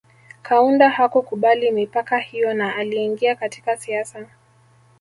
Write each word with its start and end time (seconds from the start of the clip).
Kaunda 0.43 0.89
hakukubali 0.89 1.71
mipaka 1.71 2.17
hiyo 2.19 2.53
na 2.53 2.75
aliingia 2.75 3.35
katika 3.35 3.77
siasa 3.77 4.27